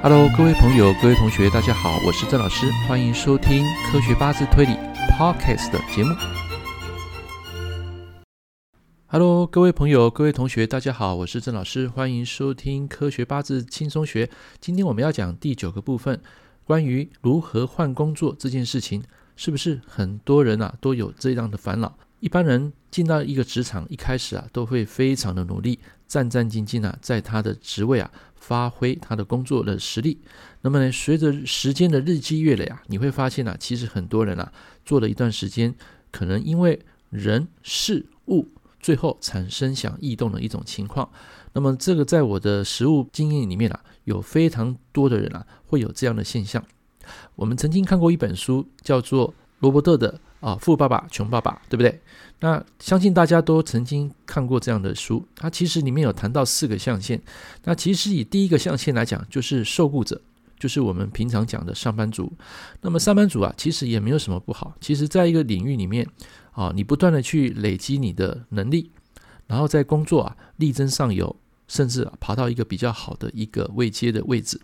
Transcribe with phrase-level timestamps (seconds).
[0.00, 4.74] Hello，各位朋友、各位同学，大家好，我是郑老师，欢迎收听科学八字推理
[5.10, 6.14] Podcast 的节目。
[9.08, 14.30] Hello，各位朋友、各位同学，大家好，我是郑老师，欢迎收听科学八字轻松学。
[14.60, 16.20] 今天我们要讲第九个部分，
[16.62, 19.02] 关于如何换工作这件事情，
[19.34, 21.98] 是不是很多人啊都有这样的烦恼？
[22.20, 30.18] 一般人进到一个职场，一开始啊都会非常的努力，战战兢兢啊，在他的职位啊发挥他的工作的实力。
[30.62, 34.50] 那么呢，随着时间的日积月累啊，你会发现啊，其实很多人啊
[34.84, 35.74] 做了一段时间，
[36.10, 38.48] 可能因为人事物
[38.80, 41.08] 最后产生想异动的一种情况。
[41.52, 46.64] 那么这个在我的实务经验里面啊，有非常多的人啊会有这样的现象。
[47.36, 50.20] 我们曾经看过一本书，叫做罗伯特的。
[50.40, 52.00] 啊，富爸爸穷爸爸，对不对？
[52.40, 55.26] 那相信大家都曾经看过这样的书。
[55.34, 57.20] 它其实里面有谈到四个象限。
[57.64, 60.20] 那其实以第一个象限来讲，就是受雇者，
[60.56, 62.32] 就是我们平常讲的上班族。
[62.80, 64.72] 那么上班族啊，其实也没有什么不好。
[64.80, 66.06] 其实在一个领域里面
[66.52, 68.92] 啊，你不断的去累积你的能力，
[69.48, 71.34] 然后在工作啊力争上游，
[71.66, 74.60] 甚至啊爬到一个比较好的一个位阶的位置。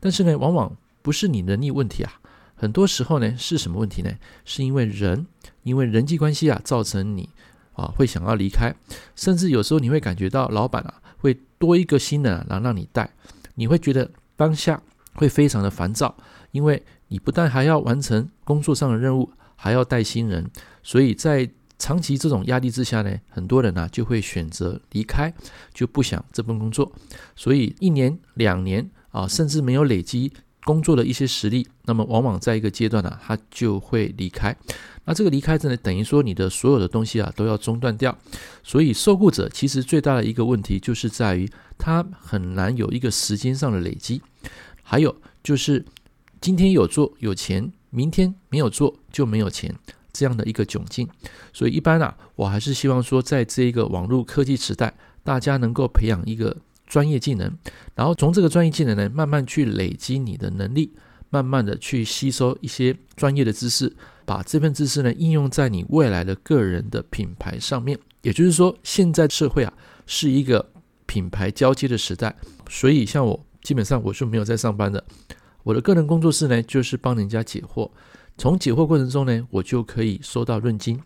[0.00, 2.18] 但是呢，往往不是你能力问题啊。
[2.58, 4.10] 很多时候呢，是什么问题呢？
[4.44, 5.26] 是因为人，
[5.62, 7.30] 因为人际关系啊，造成你
[7.74, 8.74] 啊会想要离开，
[9.14, 13.08] 甚至有时候你会感觉到老板啊会多一个新人啊，让你带，
[13.54, 14.82] 你会觉得当下
[15.14, 16.16] 会非常的烦躁，
[16.50, 20.50] 因为你不但还要完成工作上的任务，还要带新人，
[20.82, 25.32] 所以在长期这种压力之下呢，很多人呢就会选择离开，
[25.72, 26.90] 就不想这份工作，
[27.36, 30.32] 所以一年两年啊，甚至没有累积。
[30.68, 34.54] 工作的一些实力，那么往往在一个阶段呢、啊，他就会离开。
[35.06, 38.14] 那这个离开呢，等于说你的所有的东西啊都要中断掉。
[38.62, 44.20] 所以受雇者其实最大的一个问题就是在于他很难有一个时间上的累积，
[44.82, 45.82] 还有就是
[46.38, 49.74] 今天有做有钱，明天没有做就没有钱
[50.12, 51.08] 这样的一个窘境。
[51.54, 54.92] 所以一般啊，我还是希望说，在这一个网络科技时代，
[55.24, 56.54] 大家能够培养一个。
[56.88, 57.52] 专业技能，
[57.94, 60.90] 然后从这个专业技能呢，慢慢去累积你的能力，
[61.28, 63.94] 慢慢的去吸收一些专业的知识，
[64.24, 67.98] 把这份知识呢应用在你未来的个人的品牌上面。
[68.22, 69.72] 也就是说，现在社会啊
[70.06, 70.72] 是一个
[71.04, 72.34] 品牌交接的时代，
[72.70, 75.04] 所以像我基本上我是没有在上班的，
[75.62, 77.90] 我的个人工作室呢就是帮人家解惑，
[78.38, 80.98] 从解惑过程中呢，我就可以收到润金，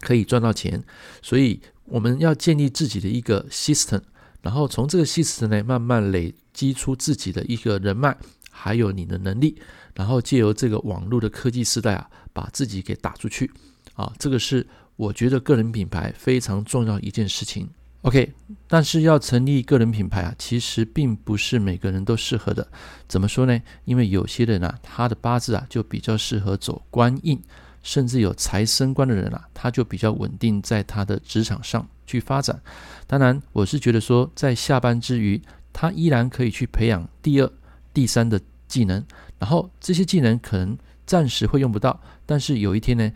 [0.00, 0.84] 可以赚到钱，
[1.22, 4.02] 所以我们要建立自己的一个 system。
[4.42, 8.14] 然后从这个系统呢，慢慢累积出自己的一个人脉，
[8.50, 9.56] 还有你的能力，
[9.94, 13.50] 然后借由这个网络的科技时代啊，把自己给打出去
[13.94, 14.66] 啊，这个是
[14.96, 17.68] 我觉得个人品牌非常重要一件事情。
[18.02, 18.32] OK，
[18.66, 22.66] 但是要成立个人品牌啊，其实并不是每个人都适合的。
[23.06, 23.56] 怎么说呢？
[23.84, 27.40] 因为有些人啊，他的八字啊就比较适合走官印。
[27.82, 32.60] 甚至有财升官的人啊，他就比较稳定在他的职场上去发展。
[33.06, 35.40] 当然，我是觉得说，在下班之余，
[35.72, 37.52] 他依然可以去培养第二、
[37.92, 39.04] 第三的技能。
[39.38, 43.10] 然后这些技能可能暂时会用不到，但是有一天呢，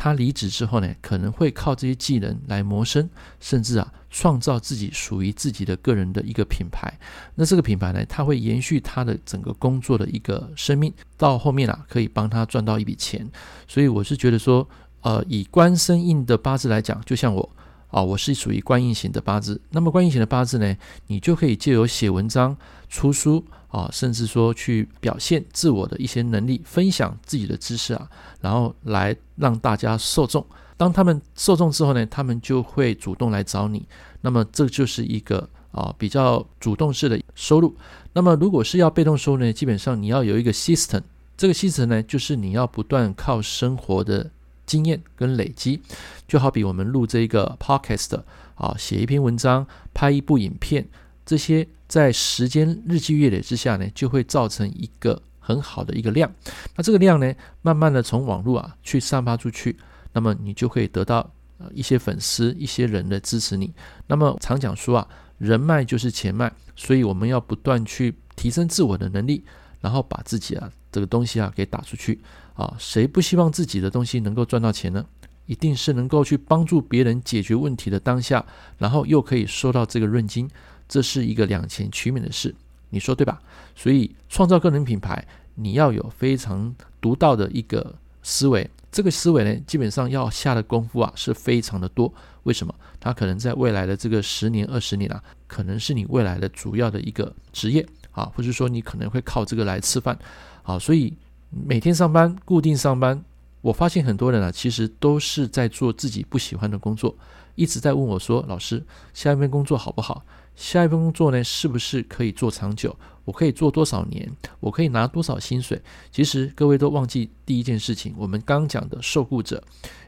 [0.00, 3.06] 他离职之后呢，可能会靠这些技能来谋生，
[3.38, 3.92] 甚至啊。
[4.12, 6.92] 创造自己属于自己的个人的一个品牌，
[7.36, 13.24] 那这个品牌呢，它会延续他的整个工作的一个生命，到后面啊，可以帮他赚到一笔钱。
[13.68, 14.68] 所以我是觉得说，
[15.02, 17.48] 呃，以官生印的八字来讲，就像我
[17.90, 19.60] 啊，我是属于官印型的八字。
[19.70, 20.76] 那么官印型的八字呢，
[21.08, 22.56] 你就可以借由写文章、
[22.88, 28.08] 出书啊，甚至说去表现自我的一些能力，分享自己的知识啊，
[28.40, 30.44] 然后来让大家受众。
[30.76, 33.86] 当他们受众之后呢，他们就会主动来找你。
[34.22, 37.74] 那么这就是一个啊比较主动式的收入。
[38.12, 41.02] 那么如果是要被动收入呢，基本上你要有一个 system。
[41.36, 44.30] 这个 system 呢，就是你要不断靠生活的
[44.70, 45.82] 经验跟累积。
[46.28, 48.22] 就好比我们录这一个 podcast
[48.54, 50.88] 啊，写一篇文章，拍一部影片，
[51.26, 56.32] 这些在时间日积月累之下呢，就会造成一个很好的一个量。
[56.76, 59.76] 那这个量呢，慢慢的从网络啊去散发出去。
[60.12, 61.28] 那么你就可以得到
[61.72, 63.74] 一些粉丝、一些人的支持你。
[64.06, 65.08] 那么常讲说啊，
[65.38, 69.44] 人脉就是钱脉，所以我们要不断去提升自我的能力，
[69.80, 72.20] 然后把自己啊这个东西啊给打出去
[72.54, 72.74] 啊。
[72.78, 75.04] 谁不希望自己的东西能够赚到钱呢？
[75.46, 78.44] 一定是能够去帮助别人解决问题的当下，
[78.78, 80.48] 然后又可以收到这个润金，
[80.88, 82.54] 这是一个两全其美的事，
[82.90, 83.42] 你说对吧？
[83.74, 85.26] 所以创造个人品牌，
[85.56, 88.70] 你要有非常独到的一个思维。
[88.92, 92.12] 这个思维呢，基本上要下的功夫啊，是非常的多。
[92.44, 92.72] 为什么？
[93.00, 100.18] 它可能在未来的这个十年、二十年啊，可能是你未来的主要的一个职业啊，或者说你可能会靠这个来吃饭，
[100.62, 101.12] 啊，所以
[101.50, 103.22] 每天上班固定上班，
[103.60, 107.14] 我发现很多人啊，其实都是在做自己不喜欢的工作，
[107.54, 110.24] 一直在问我说：“老师，下一份工作好不好？
[110.56, 112.94] 下一份工作呢，是不是可以做长久？
[113.24, 114.30] 我可以做多少年？
[114.60, 115.80] 我可以拿多少薪水？”
[116.12, 119.62] 其实各位都忘记第一件事情，我们刚讲的受雇者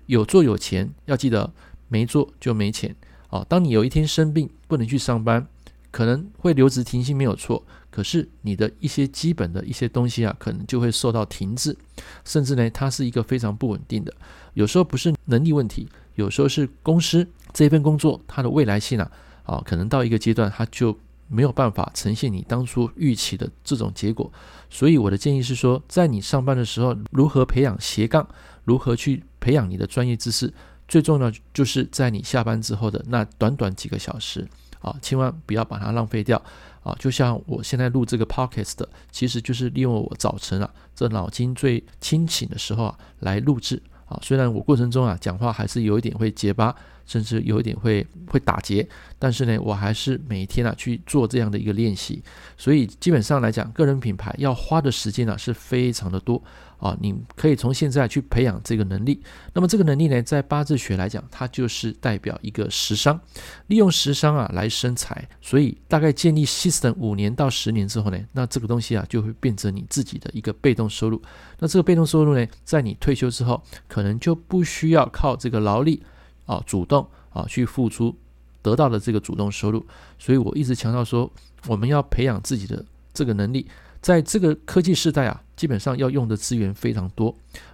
[0.06, 1.50] 有做有钱，要记得
[1.88, 2.94] 没做就没钱
[3.28, 3.44] 啊。
[3.48, 5.46] 当你有一天生病不能去上班，
[5.92, 11.76] 可能会留职停薪没有错，可是你的一些基本的一些东西啊，可能就会受到停滞，
[12.24, 14.12] 甚至呢，它是一个非常不稳定的。
[14.54, 19.10] 有时候不是能力问题，有时候是公司这份工作它的未来性啊，
[19.44, 20.98] 啊，可能到一个阶段它就
[21.28, 24.32] 没有办法呈现你当初预期的这种结果。
[24.70, 28.26] 所以我的建议是说，在你上班的时候，如何培养斜杠，
[28.64, 30.52] 如何去培养你的专业知识，
[30.88, 34.48] 最重要就是在你下班之后的那短短几个小时。
[34.82, 36.40] 啊，千万不要把它浪费掉
[36.82, 36.94] 啊！
[36.98, 44.18] 就像我现在录这个 podcast 的，其实就是利用我早晨啊，这脑筋最清醒的时候啊，来录制啊。
[44.22, 46.74] 虽然我过程中啊，讲话还是有一点会结巴，
[47.06, 48.86] 甚至有一点会会打结，
[49.18, 52.22] 但是呢，我还是每天啊去做这样的一个练习。
[52.58, 56.42] 所以基本上来讲，个人品牌要花的时间呢，是非常的多。
[56.82, 59.22] 啊，你可以从现在去培养这个能力。
[59.54, 63.20] 那么这个能力呢，在八字学来讲，它就是代表一个食伤，
[63.68, 65.28] 利用食伤啊来生财。
[65.40, 71.22] 所以大概建立 system 五年到十年之后呢，那这个东西啊就会变成你自己的一个被动收入。
[71.60, 76.02] 那这个被动收入呢，在你退休之后，可能就不需要靠这个劳力
[76.46, 78.12] 啊主动啊去付出
[78.60, 79.86] 得到的这个主动收入。
[80.18, 81.32] 所以我一直强调说，
[81.68, 83.68] 我们要培养自己的这个能力。
[84.00, 87.32] 在这个科技时代啊，基本上要用的资源非常多，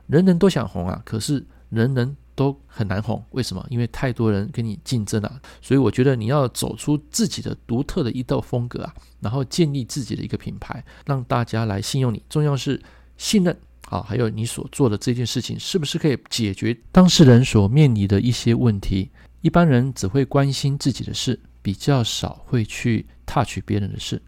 [0.09, 3.25] 人人都想红啊，可是人人都很难红。
[3.31, 3.67] 为什么？
[3.71, 5.41] 因为太多人跟你竞争啊。
[5.63, 12.23] 所以我觉得你要走出自己的独特的一道风格啊，然后建立自己的一个品牌，让大家来信用你。
[12.29, 12.79] 重要是
[13.17, 13.57] 信任
[13.89, 19.09] 啊，还有你所做的这件事情是不是可以解决当事人所面临的一些问题。
[19.41, 24.21] 一般人只会关心自己的事，比较少会去 touch 别人的事。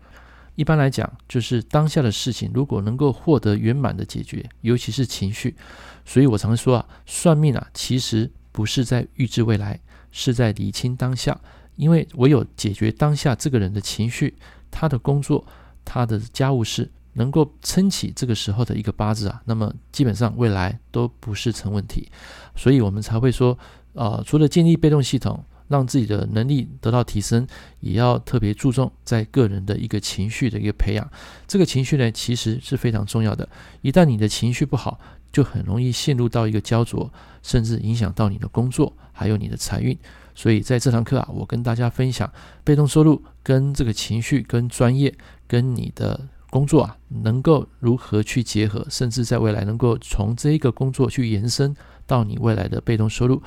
[0.60, 5.56] 一般来讲，就是当下的事情，如果能够获得圆满的解决，尤其是情绪，
[6.04, 9.80] 所以我常说啊，算命啊，其实不是在预知未来，
[10.12, 11.40] 是在理清当下。
[11.76, 14.36] 因为唯有解决当下这个人的情绪，
[14.70, 15.42] 他的工作，
[15.82, 22.06] 他的家务事，能够撑起这个时候的一个八字啊，那么基本上未来都不是成问题。
[22.54, 23.58] 所以我们才会说，
[23.94, 25.42] 呃，除了建立被动系统。
[25.70, 27.46] 让自己的能力得到提升，
[27.78, 31.08] 也要特别注重在个人的一个情绪的一个培养。
[31.46, 33.48] 这个情绪呢，其实是非常重要的。
[33.80, 34.98] 一旦你的情绪不好，
[35.32, 37.08] 就很容易陷入到一个焦灼，
[37.40, 39.96] 甚至影响到你的工作，还有你的财运。
[40.34, 42.30] 所以在这堂课啊，我跟大家分享
[42.64, 45.14] 被动收入跟这个情绪、跟专业、
[45.46, 51.76] 跟你的工作啊，能够如何去结合，甚至在未来能够从这一个工作去延伸
[52.08, 53.40] 到你未来的被动收入。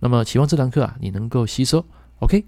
[0.00, 1.84] 那么，期望这堂课啊，你能够吸收。
[2.20, 2.44] OK，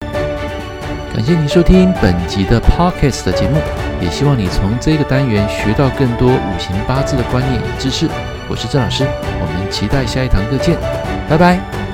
[0.00, 3.58] 感谢您收听本集的 Podcast 的节目，
[4.00, 8.08] 也希望你从这个单元学到更多五行八字的观念与知识。
[8.48, 10.78] 我是郑老师，我们期待下一堂课见，
[11.28, 11.87] 拜拜。